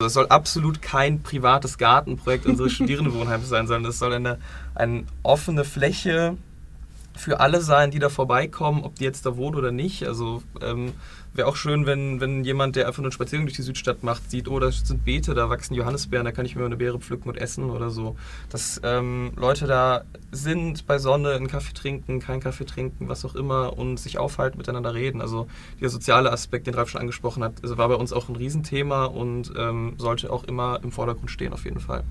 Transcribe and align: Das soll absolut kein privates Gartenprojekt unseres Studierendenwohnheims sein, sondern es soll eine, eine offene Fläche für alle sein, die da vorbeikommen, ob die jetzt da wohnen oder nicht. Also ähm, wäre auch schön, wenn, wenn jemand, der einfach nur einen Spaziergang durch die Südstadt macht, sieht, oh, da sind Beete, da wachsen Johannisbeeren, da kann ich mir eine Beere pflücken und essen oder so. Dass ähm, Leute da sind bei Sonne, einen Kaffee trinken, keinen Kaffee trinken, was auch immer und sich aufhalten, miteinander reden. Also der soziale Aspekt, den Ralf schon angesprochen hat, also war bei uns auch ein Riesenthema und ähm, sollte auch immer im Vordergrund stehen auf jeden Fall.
Das 0.00 0.14
soll 0.14 0.28
absolut 0.28 0.80
kein 0.80 1.22
privates 1.22 1.76
Gartenprojekt 1.76 2.46
unseres 2.46 2.72
Studierendenwohnheims 2.74 3.50
sein, 3.50 3.66
sondern 3.66 3.90
es 3.90 3.98
soll 3.98 4.14
eine, 4.14 4.38
eine 4.74 5.04
offene 5.22 5.64
Fläche 5.64 6.38
für 7.20 7.40
alle 7.40 7.60
sein, 7.60 7.90
die 7.90 7.98
da 7.98 8.08
vorbeikommen, 8.08 8.82
ob 8.82 8.96
die 8.96 9.04
jetzt 9.04 9.26
da 9.26 9.36
wohnen 9.36 9.56
oder 9.56 9.70
nicht. 9.70 10.06
Also 10.06 10.42
ähm, 10.62 10.94
wäre 11.34 11.46
auch 11.46 11.56
schön, 11.56 11.86
wenn, 11.86 12.20
wenn 12.20 12.44
jemand, 12.44 12.76
der 12.76 12.86
einfach 12.86 12.98
nur 12.98 13.06
einen 13.06 13.12
Spaziergang 13.12 13.46
durch 13.46 13.56
die 13.56 13.62
Südstadt 13.62 14.02
macht, 14.02 14.30
sieht, 14.30 14.48
oh, 14.48 14.58
da 14.58 14.72
sind 14.72 15.04
Beete, 15.04 15.34
da 15.34 15.50
wachsen 15.50 15.74
Johannisbeeren, 15.74 16.24
da 16.24 16.32
kann 16.32 16.46
ich 16.46 16.56
mir 16.56 16.64
eine 16.64 16.76
Beere 16.76 16.98
pflücken 16.98 17.28
und 17.28 17.36
essen 17.36 17.70
oder 17.70 17.90
so. 17.90 18.16
Dass 18.48 18.80
ähm, 18.84 19.32
Leute 19.36 19.66
da 19.66 20.04
sind 20.32 20.86
bei 20.86 20.98
Sonne, 20.98 21.32
einen 21.32 21.48
Kaffee 21.48 21.74
trinken, 21.74 22.20
keinen 22.20 22.40
Kaffee 22.40 22.64
trinken, 22.64 23.08
was 23.08 23.24
auch 23.24 23.34
immer 23.34 23.76
und 23.76 23.98
sich 24.00 24.18
aufhalten, 24.18 24.58
miteinander 24.58 24.94
reden. 24.94 25.20
Also 25.20 25.46
der 25.80 25.90
soziale 25.90 26.32
Aspekt, 26.32 26.66
den 26.66 26.74
Ralf 26.74 26.88
schon 26.88 27.00
angesprochen 27.00 27.44
hat, 27.44 27.54
also 27.62 27.76
war 27.76 27.88
bei 27.88 27.96
uns 27.96 28.12
auch 28.12 28.28
ein 28.28 28.36
Riesenthema 28.36 29.04
und 29.04 29.52
ähm, 29.56 29.94
sollte 29.98 30.32
auch 30.32 30.44
immer 30.44 30.80
im 30.82 30.90
Vordergrund 30.90 31.30
stehen 31.30 31.52
auf 31.52 31.64
jeden 31.64 31.80
Fall. 31.80 32.02